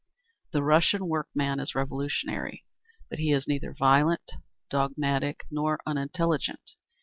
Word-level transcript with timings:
The 0.51 0.63
Russian 0.63 1.07
workman 1.07 1.59
is 1.59 1.75
revolutionary, 1.75 2.65
but 3.07 3.19
he 3.19 3.31
is 3.31 3.47
neither 3.47 3.71
violent, 3.75 4.31
dogmatic, 4.71 5.43
nor 5.51 5.79
unintelligent. 5.85 6.71